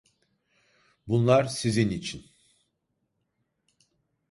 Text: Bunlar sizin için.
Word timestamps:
Bunlar 1.07 1.45
sizin 1.45 1.89
için. 1.91 2.25